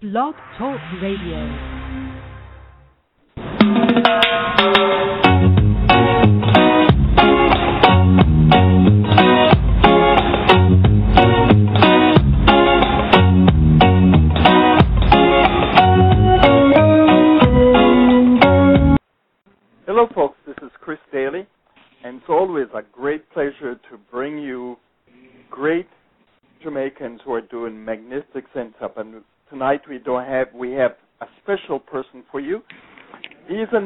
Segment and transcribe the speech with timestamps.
[0.00, 1.68] Blog Talk Radio.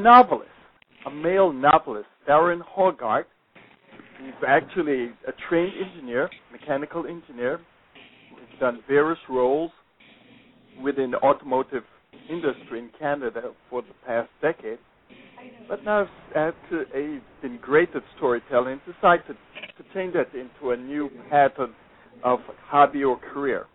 [0.03, 0.51] Novelist,
[1.07, 3.27] a male novelist, Darren Hogarth.
[4.23, 7.61] He's actually a trained engineer, mechanical engineer.
[8.31, 9.71] He's done various roles
[10.83, 11.83] within the automotive
[12.29, 14.79] industry in Canada for the past decade.
[15.69, 19.35] But now, after he's been great at storytelling, decided to,
[19.83, 21.75] to change that into a new pattern
[22.23, 23.67] of hobby or career.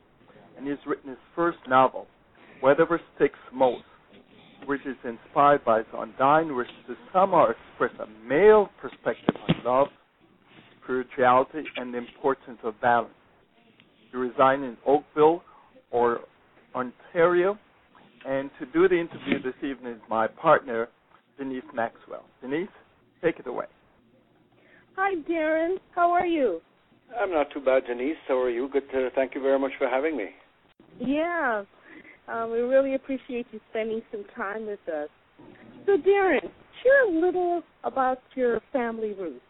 [0.58, 2.08] And he's written his first novel,
[2.62, 3.84] Whatever Sticks Most,
[4.68, 9.88] which is inspired by his Undying, which to somehow express a male perspective on love,
[10.84, 13.14] spirituality, and the importance of balance.
[14.12, 15.42] He resides in Oakville,
[15.90, 16.20] or
[16.76, 17.58] Ontario,
[18.28, 20.90] and to do the interview this evening is my partner,
[21.38, 22.26] Denise Maxwell.
[22.42, 22.68] Denise,
[23.24, 23.66] take it away.
[24.98, 25.78] Hi, Darren.
[25.96, 26.60] How are you?
[27.18, 28.18] I'm not too bad, Denise.
[28.28, 28.68] How are you?
[28.68, 28.84] Good.
[28.92, 30.32] To, thank you very much for having me.
[31.00, 31.64] Yeah,
[32.28, 35.10] um, we really appreciate you spending some time with us.
[35.86, 36.50] So, Darren,
[36.84, 39.42] share a little about your family roots.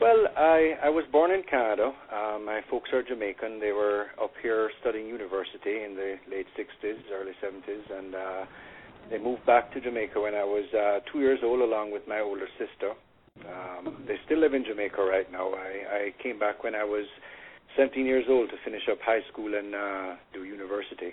[0.00, 1.92] Well, I I was born in Canada.
[2.12, 3.60] Um, my folks are Jamaican.
[3.60, 8.44] They were up here studying university in the late '60s, early '70s, and uh,
[9.10, 12.20] they moved back to Jamaica when I was uh, two years old, along with my
[12.20, 12.92] older sister.
[13.48, 15.52] Um, they still live in Jamaica right now.
[15.54, 17.06] I, I came back when I was
[17.76, 21.12] 17 years old to finish up high school and uh, do university.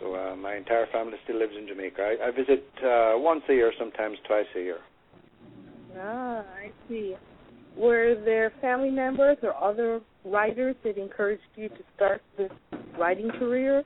[0.00, 2.02] So uh, my entire family still lives in Jamaica.
[2.02, 4.78] I, I visit uh, once a year, sometimes twice a year.
[5.98, 7.14] Ah, I see.
[7.76, 12.50] Were there family members or other writers that encouraged you to start this
[12.98, 13.84] writing career?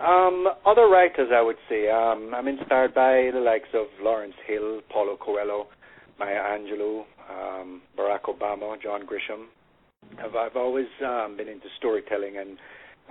[0.00, 1.88] Um, other writers, I would say.
[1.90, 5.68] Um, I'm inspired by the likes of Lawrence Hill, Paulo Coelho,
[6.18, 9.46] Maya Angelou, um, Barack Obama, John Grisham.
[10.22, 12.58] I've, I've always um, been into storytelling, and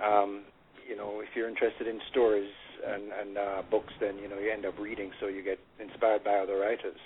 [0.02, 0.42] um,
[0.88, 2.50] you know, if you're interested in stories
[2.86, 6.24] and, and uh, books, then you know you end up reading, so you get inspired
[6.24, 6.98] by other writers.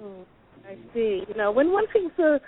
[0.00, 0.24] Mm,
[0.68, 1.22] I see.
[1.28, 2.40] You know, when one thinks of,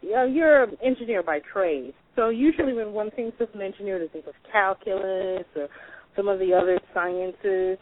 [0.00, 3.98] you know, you're an engineer by trade, so usually when one thinks of an engineer,
[3.98, 5.68] they think of calculus or
[6.16, 7.78] some of the other sciences.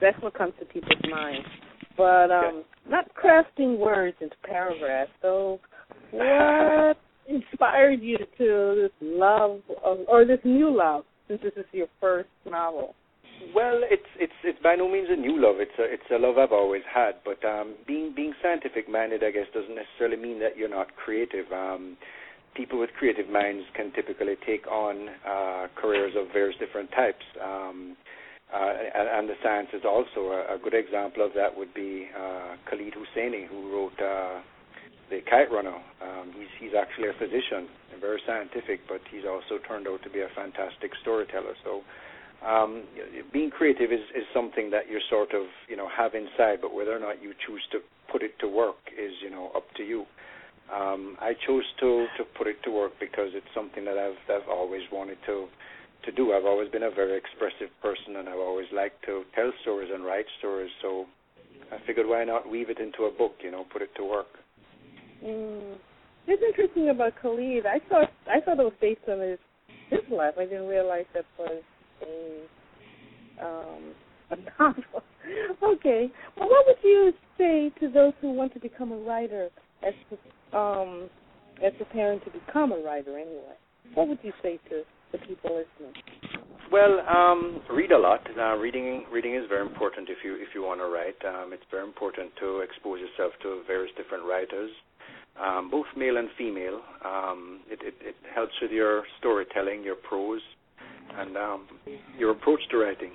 [0.00, 1.46] That's what comes to people's minds.
[1.96, 5.10] But um, not crafting words into paragraphs.
[5.20, 5.60] So,
[6.10, 6.96] what
[7.28, 12.28] inspired you to this love of, or this new love, since this is your first
[12.48, 12.94] novel?
[13.54, 15.56] Well, it's it's it's by no means a new love.
[15.58, 17.16] It's a it's a love I've always had.
[17.24, 21.50] But um, being being scientific minded, I guess, doesn't necessarily mean that you're not creative.
[21.50, 21.96] Um,
[22.54, 27.24] people with creative minds can typically take on uh, careers of various different types.
[27.42, 27.96] Um,
[28.52, 32.08] uh, and, and the science is also a, a good example of that would be
[32.14, 34.40] uh, Khaled Hosseini, who wrote uh,
[35.12, 35.76] the Kite Runner.
[36.00, 40.10] Um, he's he's actually a physician, and very scientific, but he's also turned out to
[40.10, 41.52] be a fantastic storyteller.
[41.62, 41.84] So,
[42.40, 42.88] um,
[43.30, 46.96] being creative is is something that you sort of you know have inside, but whether
[46.96, 50.08] or not you choose to put it to work is you know up to you.
[50.72, 54.48] Um, I chose to to put it to work because it's something that I've I've
[54.48, 55.46] always wanted to
[56.08, 56.32] to do.
[56.32, 60.04] I've always been a very expressive person, and I've always liked to tell stories and
[60.04, 60.72] write stories.
[60.80, 61.04] So
[61.70, 63.36] I figured, why not weave it into a book?
[63.44, 64.26] You know, put it to work.
[65.24, 65.76] Mm.
[66.26, 67.66] It's interesting about Khaled.
[67.66, 69.38] I thought I it was based on his
[69.90, 70.34] his life.
[70.38, 71.62] I didn't realize that was
[72.02, 73.94] a um
[74.30, 75.02] a novel.
[75.62, 76.10] okay.
[76.36, 79.50] Well, what would you say to those who want to become a writer
[79.86, 79.94] as
[80.52, 81.08] um
[81.62, 83.56] as preparing to become a writer anyway?
[83.94, 84.82] What would you say to
[85.12, 85.94] the people listening?
[86.70, 88.26] Well, um, read a lot.
[88.32, 91.20] Uh, reading reading is very important if you if you want to write.
[91.26, 94.70] Um, it's very important to expose yourself to various different writers
[95.40, 96.80] um, both male and female.
[97.04, 100.42] Um, it, it, it helps with your storytelling, your prose.
[101.18, 101.66] and um,
[102.18, 103.12] your approach to writing.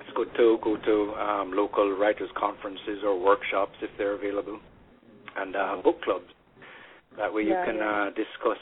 [0.00, 4.58] It's good to go to um, local writers' conferences or workshops if they're available,
[5.36, 6.26] and uh, book clubs.
[7.16, 8.06] That way, Yeah, you can yeah.
[8.06, 8.58] uh, discuss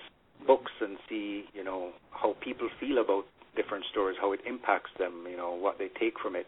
[0.47, 3.25] books and see, you know, how people feel about
[3.57, 6.47] different stories, how it impacts them, you know, what they take from it,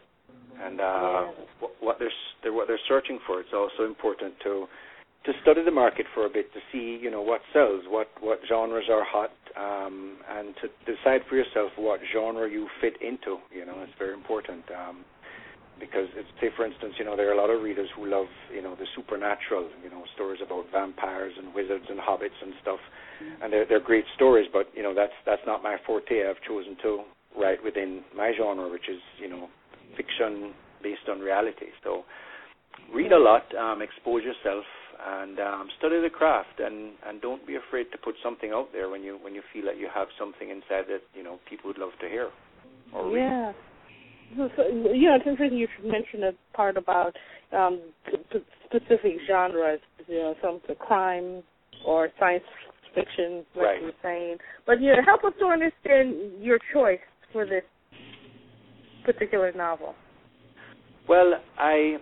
[0.63, 1.31] and uh, Yeah.
[1.59, 2.11] what, what they're,
[2.43, 3.39] they're what they're searching for.
[3.39, 4.67] It's also important to
[5.25, 8.39] to study the market for a bit to see, you know, what sells, what what
[8.47, 13.37] genres are hot, um, and to decide for yourself what genre you fit into.
[13.53, 14.63] You know, it's very important.
[14.71, 15.03] Um,
[15.79, 18.27] because it's, say for instance, you know, there are a lot of readers who love,
[18.53, 22.79] you know, the supernatural, you know, stories about vampires and wizards and hobbits and stuff,
[23.41, 24.47] and they're they're great stories.
[24.51, 26.27] But you know, that's that's not my forte.
[26.27, 27.03] I've chosen to
[27.39, 29.47] write within my genre, which is you know,
[29.95, 31.71] fiction based on reality.
[31.83, 32.03] So
[32.93, 34.63] read a lot, um, expose yourself,
[35.05, 38.89] and um, study the craft, and and don't be afraid to put something out there
[38.89, 41.77] when you when you feel that you have something inside that you know people would
[41.77, 42.29] love to hear
[42.93, 43.17] or.
[43.17, 43.53] Yeah.
[44.37, 47.15] So, so, you know, it's interesting you should mention a part about
[47.51, 51.41] um, p- specific genres, you know, some the crime
[51.83, 52.43] or science
[52.93, 53.79] fiction, like Right.
[53.79, 54.37] you were saying.
[54.67, 56.99] But you know, help us to understand your choice
[57.33, 57.63] for this
[59.03, 59.95] particular novel.
[61.07, 61.97] Well, I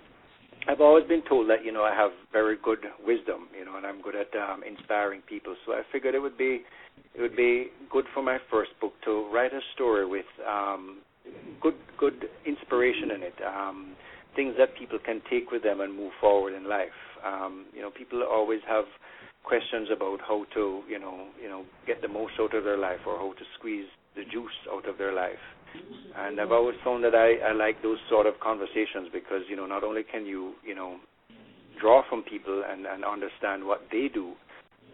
[0.67, 3.85] I've always been told that you know I have very good wisdom, you know, and
[3.85, 5.55] I'm good at um, inspiring people.
[5.65, 6.63] So I figured it would be
[7.15, 10.99] it would be good for my first book to write a story with um,
[11.61, 13.93] good good inspiration in it, um,
[14.35, 16.99] things that people can take with them and move forward in life.
[17.25, 18.85] Um, you know, people always have
[19.43, 22.99] questions about how to you know you know get the most out of their life
[23.07, 25.39] or how to squeeze the juice out of their life.
[26.17, 29.65] And I've always found that I, I like those sort of conversations because you know
[29.65, 30.97] not only can you you know
[31.79, 34.33] draw from people and, and understand what they do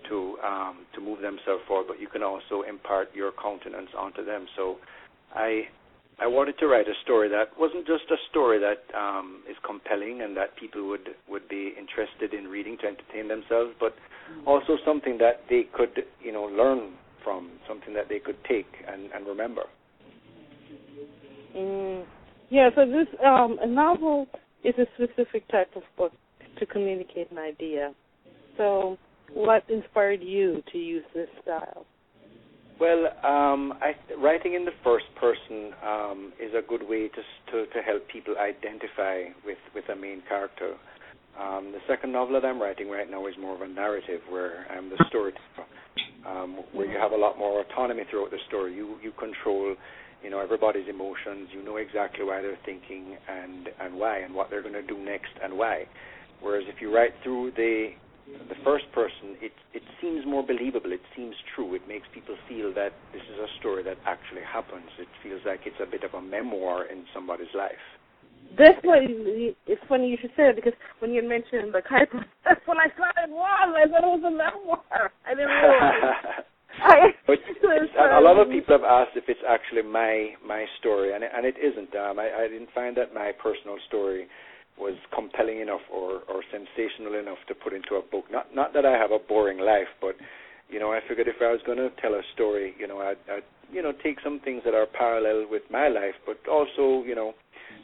[0.10, 4.48] to um, to move themselves forward, but you can also impart your countenance onto them.
[4.56, 4.78] So
[5.34, 5.64] I
[6.20, 10.22] I wanted to write a story that wasn't just a story that um, is compelling
[10.22, 13.96] and that people would would be interested in reading to entertain themselves, but
[14.46, 16.94] also something that they could you know learn
[17.24, 19.64] from, something that they could take and, and remember.
[21.56, 22.06] Mm.
[22.50, 24.28] Yeah, so this um, a novel
[24.64, 26.12] is a specific type of book
[26.60, 27.94] to communicate an idea.
[28.58, 28.98] So,
[29.34, 31.86] what inspired you to use this style?
[32.80, 37.66] Well, um, I, writing in the first person um, is a good way to, to
[37.72, 40.76] to help people identify with with a main character.
[41.40, 44.68] Um, the second novel that I'm writing right now is more of a narrative, where
[44.72, 45.66] I'm the storyteller,
[46.28, 48.76] um, where you have a lot more autonomy throughout the story.
[48.76, 49.76] You you control,
[50.24, 51.50] you know, everybody's emotions.
[51.52, 54.98] You know exactly why they're thinking and and why, and what they're going to do
[54.98, 55.86] next and why.
[56.42, 57.92] Whereas if you write through the
[58.48, 60.92] the first person, it it seems more believable.
[60.92, 61.76] It seems true.
[61.76, 64.88] It makes people feel that this is a story that actually happens.
[64.98, 67.84] It feels like it's a bit of a memoir in somebody's life.
[68.58, 72.62] That's why it's funny you should say it because when you mentioned the Kuiper, that's
[72.66, 73.76] when I it was.
[73.76, 75.12] I thought it was a memoir.
[75.26, 76.48] I didn't realize.
[76.82, 81.14] I, But it's, a lot of people have asked if it's actually my my story,
[81.14, 81.96] and it, and it isn't.
[81.96, 84.28] Um, I, I didn't find that my personal story
[84.78, 88.26] was compelling enough or or sensational enough to put into a book.
[88.32, 90.16] Not not that I have a boring life, but
[90.70, 93.22] you know, I figured if I was going to tell a story, you know, I'd,
[93.30, 97.16] I'd you know take some things that are parallel with my life, but also you
[97.16, 97.34] know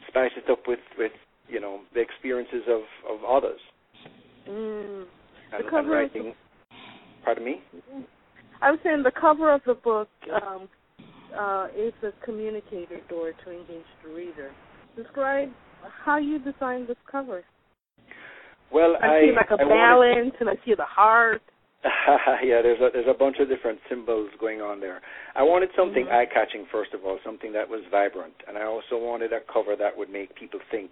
[0.08, 1.12] spice it up with with
[1.48, 3.60] you know the experiences of of others
[4.48, 5.04] Mm.
[5.52, 6.34] and, cover and writing.
[7.24, 7.62] Pardon me.
[8.62, 10.08] I was saying the cover of the book
[10.42, 10.68] um,
[11.38, 14.50] uh, is a communicator door to engage the reader.
[14.96, 15.50] Describe
[16.04, 17.42] how you designed this cover.
[18.72, 21.42] Well, I, I see like a I wanted- balance, and I see the heart.
[22.44, 25.00] yeah, there's a there's a bunch of different symbols going on there.
[25.34, 26.12] I wanted something Mhm.
[26.12, 29.96] eye-catching first of all, something that was vibrant, and I also wanted a cover that
[29.96, 30.90] would make people think.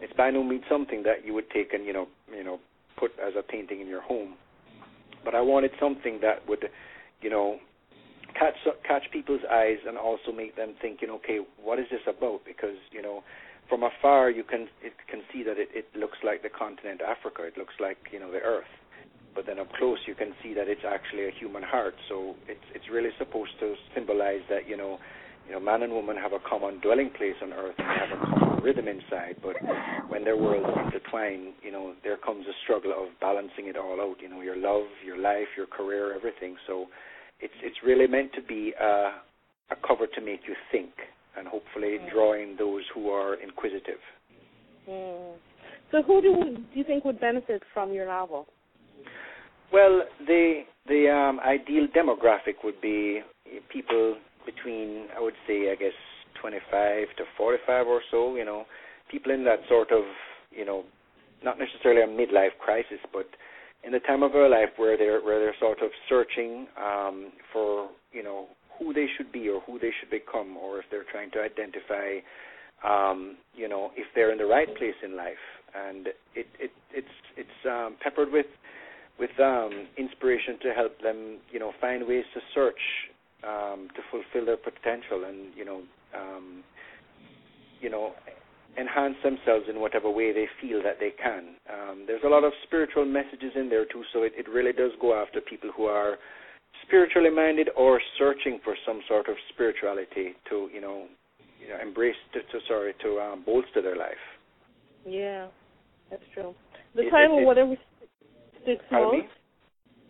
[0.00, 2.58] It's by no means something that you would take and you know you know
[2.96, 4.34] put as a painting in your home,
[5.24, 6.68] but I wanted something that would,
[7.22, 7.60] you know,
[8.38, 12.02] catch catch people's eyes and also make them think, you know, okay, what is this
[12.06, 12.40] about?
[12.46, 13.22] Because you know,
[13.68, 17.42] from afar you can it can see that it, it looks like the continent Africa.
[17.44, 18.70] It looks like you know the Earth
[19.38, 21.94] but then up close you can see that it's actually a human heart.
[22.08, 24.98] So it's it's really supposed to symbolize that you know,
[25.46, 28.18] you know, man and woman have a common dwelling place on earth and they have
[28.18, 29.36] a common rhythm inside.
[29.40, 29.54] But
[30.08, 34.16] when their worlds intertwine, you know, there comes a struggle of balancing it all out.
[34.20, 36.56] You know, your love, your life, your career, everything.
[36.66, 36.86] So
[37.40, 39.12] it's it's really meant to be a
[39.70, 40.90] a cover to make you think
[41.36, 44.00] and hopefully draw in those who are inquisitive.
[44.88, 45.34] Mm.
[45.90, 48.46] So, who do, do you think would benefit from your novel?
[49.72, 53.20] Well, the the um, ideal demographic would be
[53.70, 54.16] people
[54.46, 55.92] between I would say I guess
[56.40, 58.36] 25 to 45 or so.
[58.36, 58.64] You know,
[59.10, 60.04] people in that sort of
[60.50, 60.84] you know
[61.44, 63.26] not necessarily a midlife crisis, but
[63.84, 67.88] in the time of their life where they're where they're sort of searching um, for
[68.12, 68.46] you know
[68.78, 72.18] who they should be or who they should become, or if they're trying to identify
[72.84, 75.44] um, you know if they're in the right place in life,
[75.74, 78.46] and it it it's it's um, peppered with
[79.18, 82.80] with um, inspiration to help them you know find ways to search
[83.44, 85.82] um, to fulfill their potential and you know
[86.16, 86.62] um,
[87.80, 88.12] you know
[88.76, 91.56] enhance themselves in whatever way they feel that they can.
[91.72, 94.92] Um, there's a lot of spiritual messages in there too, so it, it really does
[95.00, 96.16] go after people who are
[96.86, 101.06] spiritually minded or searching for some sort of spirituality to you know,
[101.60, 104.22] you know embrace to, to sorry to um, bolster their life.
[105.06, 105.48] Yeah,
[106.10, 106.54] that's true.
[106.94, 107.76] The It- title, it- whatever
[108.62, 109.16] sticks most.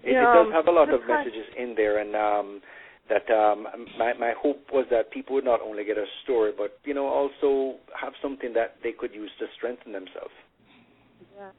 [0.05, 2.61] It, Yeah, it does um, have a lot of messages in there, and um,
[3.09, 3.67] that um,
[3.99, 7.07] my my hope was that people would not only get a story, but you know
[7.07, 10.35] also have something that they could use to strengthen themselves.
[11.37, 11.51] Yeah.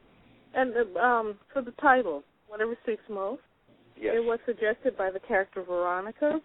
[0.54, 3.42] And uh, um, for the title, whatever sticks most,
[4.00, 4.14] Yes.
[4.16, 6.40] it was suggested by the character Veronica,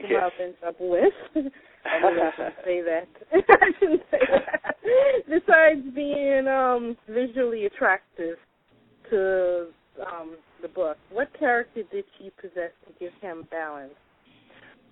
[0.00, 0.30] who Yes.
[0.40, 1.12] Ends up with.
[1.84, 3.08] I I shouldn't say that.
[3.60, 4.76] I shouldn't say that.
[5.28, 8.36] Besides being um, visually attractive
[9.10, 9.66] to
[10.06, 13.92] um, the book, what character did she possess to give him balance?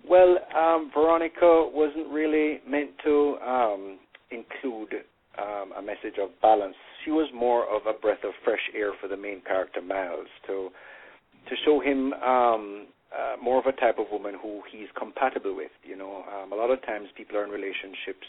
[0.07, 3.99] Well, um, Veronica wasn't really meant to um,
[4.31, 4.93] include
[5.39, 6.75] um, a message of balance.
[7.05, 10.69] She was more of a breath of fresh air for the main character Miles to
[11.49, 15.71] to show him um, uh, more of a type of woman who he's compatible with.
[15.83, 18.27] You know, um, a lot of times people are in relationships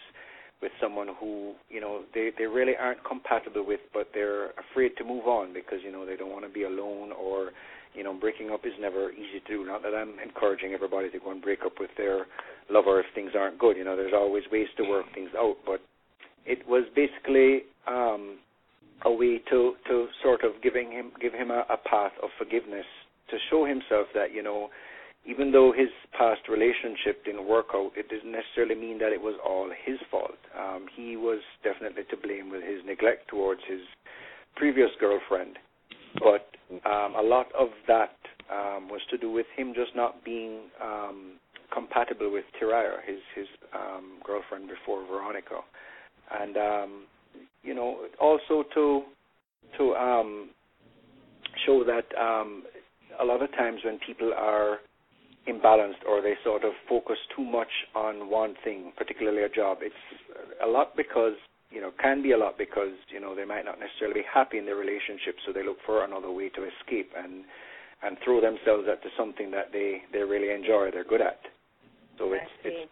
[0.63, 5.05] with someone who you know they they really aren't compatible with, but they're afraid to
[5.05, 7.51] move on because you know they don't want to be alone or
[7.95, 9.65] you know, breaking up is never easy to do.
[9.65, 12.27] Not that I'm encouraging everybody to go and break up with their
[12.71, 13.77] lover if things aren't good.
[13.77, 15.57] You know, there's always ways to work things out.
[15.65, 15.81] But
[16.45, 18.39] it was basically um,
[19.05, 22.87] a way to to sort of giving him give him a, a path of forgiveness
[23.31, 24.69] to show himself that you know,
[25.25, 29.35] even though his past relationship didn't work out, it doesn't necessarily mean that it was
[29.45, 30.39] all his fault.
[30.59, 33.81] Um, he was definitely to blame with his neglect towards his
[34.57, 35.59] previous girlfriend
[36.19, 36.47] but
[36.85, 38.17] um, a lot of that
[38.51, 41.35] um, was to do with him just not being um,
[41.73, 45.61] compatible with Tiraya, his his um, girlfriend before Veronica,
[46.41, 47.05] and um,
[47.63, 49.03] you know also to
[49.79, 50.51] to um,
[51.67, 52.65] show that um,
[53.21, 54.79] a lot of times when people are
[55.49, 59.95] imbalanced or they sort of focus too much on one thing, particularly a job, it's
[60.65, 61.35] a lot because
[61.75, 64.59] you know, can be a lot because, you know, they might not necessarily be happy
[64.59, 67.45] in their relationship, so they look for another way to escape and
[68.03, 71.41] and throw themselves into something that they they really enjoy, they're good at.
[72.19, 72.91] So it's it's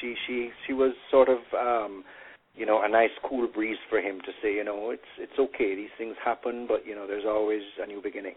[0.00, 2.04] she she she was sort of um
[2.54, 5.74] you know, a nice cool breeze for him to say, you know, it's it's okay,
[5.74, 8.36] these things happen, but you know, there's always a new beginning.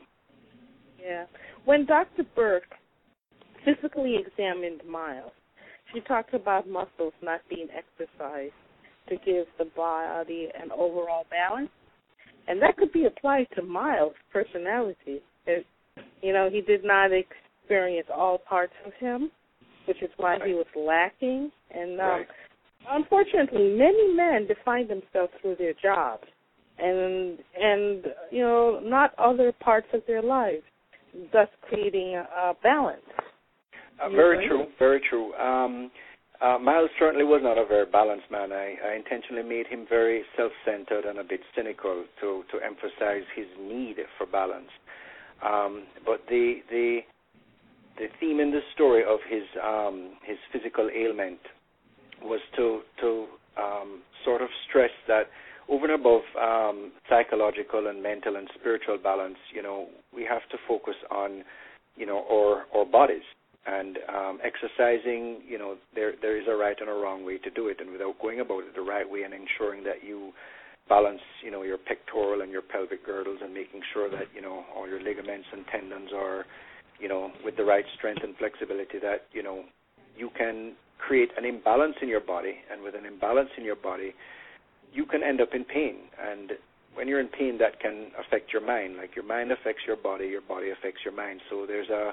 [1.02, 1.26] Yeah.
[1.64, 2.24] When Dr.
[2.36, 2.76] Burke
[3.64, 5.32] physically examined Miles,
[5.94, 8.54] she talked about muscles not being exercised
[9.10, 11.70] to give the body an overall balance.
[12.48, 15.22] And that could be applied to Miles' personality.
[15.46, 15.66] It,
[16.22, 19.30] you know, he did not experience all parts of him,
[19.86, 21.52] which is why he was lacking.
[21.72, 22.28] And um, Right.
[22.90, 26.24] unfortunately, many men define themselves through their jobs,
[26.80, 30.64] and and you know, not other parts of their lives,
[31.32, 33.02] thus creating a, a balance.
[34.02, 35.34] Uh, very true, very true.
[35.36, 35.92] Um,
[36.42, 38.52] uh, Miles certainly was not a very balanced man.
[38.54, 43.48] I, I intentionally made him very self-centered and a bit cynical to to emphasize his
[43.60, 44.72] need for balance.
[45.44, 47.00] Um, but the the
[47.98, 51.40] the theme in the story of his um, his physical ailment
[52.24, 53.26] was to to
[53.58, 55.28] um, sort of stress that
[55.68, 60.58] over and above um, psychological and mental and spiritual balance, you know, we have to
[60.68, 61.44] focus on,
[61.96, 63.28] you know, our our bodies
[63.66, 65.42] and um, exercising.
[65.48, 67.92] You know, there there is a right and a wrong way to do it, and
[67.92, 70.32] without going about it the right way and ensuring that you
[70.88, 74.64] balance, you know, your pectoral and your pelvic girdles, and making sure that you know
[74.76, 76.46] all your ligaments and tendons are,
[77.00, 79.64] you know, with the right strength and flexibility that you know
[80.18, 84.14] you can create an imbalance in your body, and with an imbalance in your body,
[84.94, 85.96] you can end up in pain.
[86.22, 86.52] And
[86.94, 88.98] when you're in pain, that can affect your mind.
[88.98, 91.40] Like your mind affects your body, your body affects your mind.
[91.50, 92.12] So there's a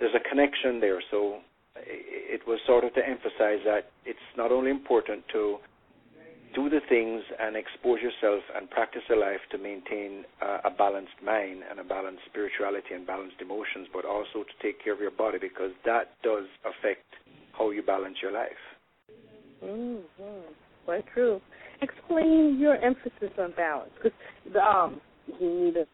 [0.00, 1.02] there's a connection there.
[1.10, 1.38] So
[1.76, 5.58] it was sort of to emphasize that it's not only important to
[6.54, 11.18] do the things and expose yourself and practice a life to maintain uh, a balanced
[11.24, 15.10] mind and a balanced spirituality and balanced emotions, but also to take care of your
[15.10, 17.06] body because that does affect
[17.58, 18.62] how you balance your life.
[19.64, 20.52] Mm-hmm.
[20.84, 21.40] Quite true.
[21.82, 24.16] Explain your emphasis on balance, because
[24.54, 25.00] um,
[25.40, 25.86] a,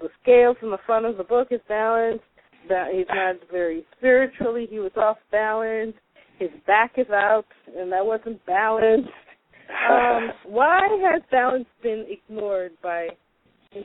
[0.00, 2.24] the scale from the front of the book is balanced.
[2.68, 4.66] That he's not very spiritually.
[4.70, 5.94] He was off balance.
[6.38, 9.08] His back is out, and that wasn't balanced.
[9.90, 10.80] Um, why
[11.12, 13.08] has balance been ignored by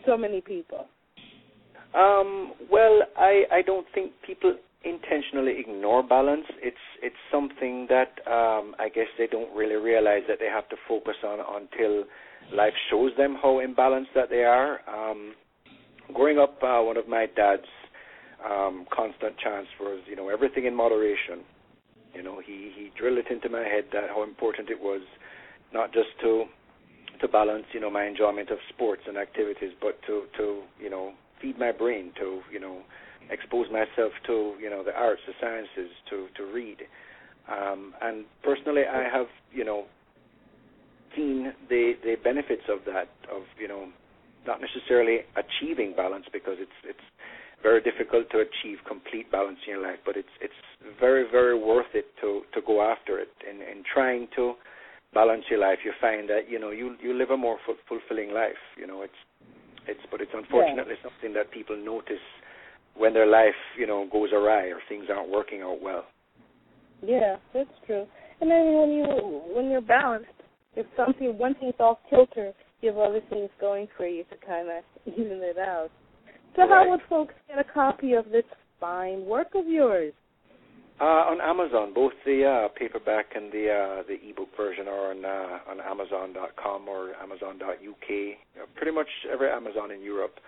[0.06, 0.88] so many people?
[1.94, 6.46] Um, well, I I don't think people intentionally ignore balance.
[6.62, 10.76] It's it's something that um, I guess they don't really realize that they have to
[10.88, 12.06] focus on until
[12.54, 14.80] life shows them how imbalanced that they are.
[14.88, 15.34] Um,
[16.14, 17.64] growing up, uh, one of my dad's
[18.46, 19.36] um, constant
[19.80, 21.42] was, you know, everything in moderation.
[22.14, 25.02] You know, he he drilled it into my head that how important it was,
[25.74, 26.46] not just to
[27.22, 31.14] to balance, you know, my enjoyment of sports and activities, but to to you know
[31.42, 32.82] feed my brain, to you know
[33.30, 36.78] expose myself to you know the arts, the sciences, to to read.
[37.50, 39.86] Um, and personally, I have you know
[41.16, 43.90] seen the the benefits of that of you know
[44.48, 47.06] not necessarily achieving balance because it's it's
[47.62, 50.54] very difficult to achieve complete balance in your life, but it's it's
[51.00, 54.54] very very worth it to to go after it in in trying to
[55.14, 55.80] balance your life.
[55.84, 58.62] You find that you know you you live a more fulfilling life.
[58.78, 59.22] You know it's
[59.88, 61.10] it's but it's unfortunately yeah.
[61.10, 62.24] something that people notice
[63.00, 66.06] when their life, you know, goes awry or things aren't working out well.
[67.02, 68.06] Yeah, that's true.
[68.42, 70.28] And then when you when you're balanced,
[70.76, 72.52] if something one thing's off kilter,
[72.82, 74.84] you have other things going for you to kind of
[75.18, 75.90] even it out.
[76.56, 78.44] So how would folks get a copy of this
[78.80, 80.14] fine work of yours?
[81.00, 85.24] Uh, on Amazon, both the uh, paperback and the uh, the ebook version are on
[85.24, 88.10] uh, on Amazon.com or Amazon.uk.
[88.76, 90.40] pretty much every Amazon in Europe.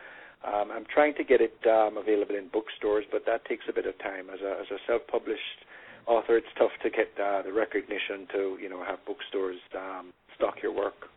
[0.45, 3.85] Um, I'm trying to get it um, available in bookstores, but that takes a bit
[3.85, 4.27] of time.
[4.33, 5.59] As a, as a self-published
[6.07, 10.55] author, it's tough to get uh, the recognition to you know have bookstores um, stock
[10.61, 11.10] your work.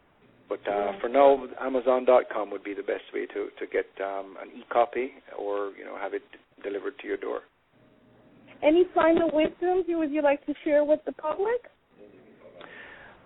[0.49, 1.01] But uh, yeah.
[1.01, 5.73] for now, Amazon.com would be the best way to to get um, an e-copy or
[5.79, 6.23] you know have it
[6.63, 7.41] delivered to your door.
[8.63, 11.61] Any final wisdoms you would you like to share with the public?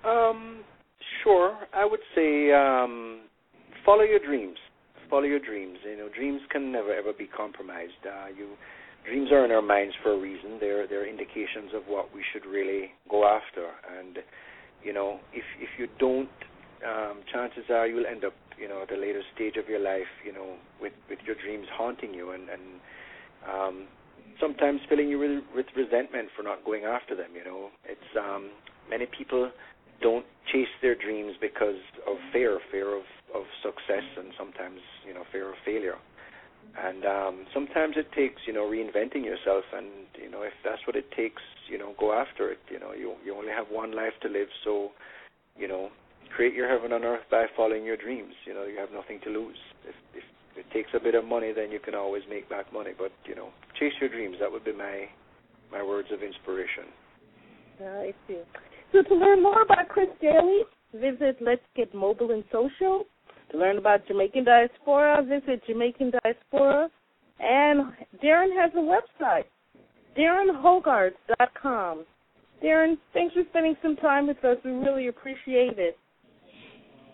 [0.04, 0.60] Um,
[1.22, 1.56] sure.
[1.74, 3.22] I would say um,
[3.84, 4.58] follow your dreams
[5.08, 5.78] follow your dreams.
[5.84, 8.00] You know, dreams can never ever be compromised.
[8.04, 8.48] Uh, you
[9.04, 10.58] dreams are in our minds for a reason.
[10.60, 13.68] They're they're indications of what we should really go after.
[13.98, 14.18] And
[14.82, 16.28] you know, if if you don't,
[16.86, 20.10] um, chances are you'll end up, you know, at a later stage of your life,
[20.24, 22.62] you know, with with your dreams haunting you and and
[23.48, 23.86] um,
[24.40, 27.30] sometimes filling you with, with resentment for not going after them.
[27.34, 28.50] You know, it's um,
[28.88, 29.50] many people
[30.00, 35.22] don't chase their dreams because of fear, fear of of success and sometimes you know
[35.30, 35.96] fear of failure
[36.76, 39.86] and um sometimes it takes you know reinventing yourself and
[40.20, 43.14] you know if that's what it takes you know go after it you know you
[43.24, 44.90] you only have one life to live so
[45.56, 45.90] you know
[46.34, 49.30] create your heaven on earth by following your dreams you know you have nothing to
[49.30, 50.24] lose if if
[50.56, 53.34] it takes a bit of money then you can always make back money but you
[53.34, 55.06] know chase your dreams that would be my
[55.70, 56.84] my words of inspiration
[57.80, 58.40] uh, I see.
[58.92, 60.62] So to learn more about Chris Daly,
[60.92, 63.04] visit Let's Get Mobile and Social
[63.50, 66.88] to learn about Jamaican diaspora, visit Jamaican diaspora.
[67.40, 69.44] And Darren has a website,
[70.18, 72.04] DarrenHogarth.com.
[72.62, 74.56] Darren, thanks for spending some time with us.
[74.64, 75.96] We really appreciate it.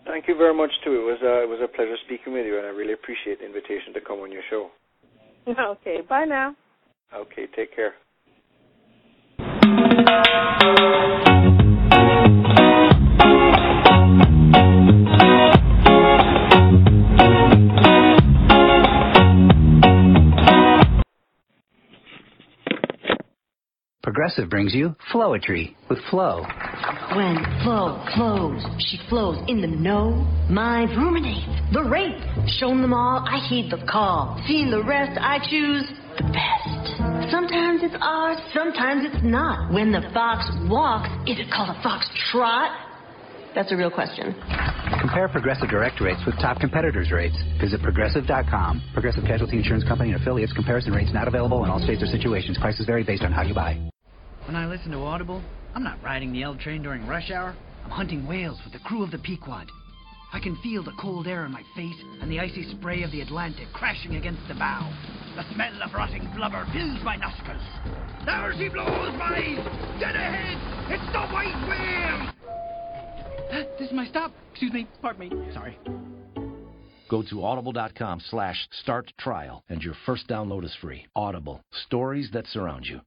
[0.05, 0.93] Thank you very much too.
[0.93, 3.45] It was uh, it was a pleasure speaking with you, and I really appreciate the
[3.45, 4.69] invitation to come on your show.
[5.59, 6.55] Okay, bye now.
[7.13, 7.93] Okay, take care.
[24.25, 26.41] Progressive brings you Flowetry with Flo.
[27.15, 30.25] When Flo flows, she flows in the know.
[30.49, 32.17] Minds ruminate, the rate.
[32.57, 34.41] Shown them all, I heed the call.
[34.47, 35.85] Seeing the rest, I choose
[36.17, 37.29] the best.
[37.29, 39.71] Sometimes it's ours, sometimes it's not.
[39.71, 42.73] When the fox walks, is it called a fox trot?
[43.53, 44.33] That's a real question.
[45.01, 47.37] Compare Progressive direct rates with top competitors' rates.
[47.61, 48.81] Visit progressive.com.
[48.91, 50.51] Progressive Casualty Insurance Company and affiliates.
[50.51, 52.57] Comparison rates not available in all states or situations.
[52.57, 53.77] Prices vary based on how you buy.
[54.45, 55.41] When I listen to Audible,
[55.73, 57.55] I'm not riding the L train during rush hour.
[57.83, 59.71] I'm hunting whales with the crew of the Pequod.
[60.31, 63.21] I can feel the cold air on my face and the icy spray of the
[63.21, 64.87] Atlantic crashing against the bow.
[65.35, 67.63] The smell of rotting blubber fills my nostrils.
[68.23, 69.65] There she blows, boys!
[69.99, 70.57] Dead ahead!
[70.91, 72.31] It's the white whale!
[73.79, 74.31] This is my stop.
[74.51, 74.87] Excuse me.
[75.01, 75.53] Pardon me.
[75.53, 75.79] Sorry.
[77.09, 81.05] Go to audible.com slash start trial and your first download is free.
[81.15, 81.61] Audible.
[81.87, 83.01] Stories that surround you.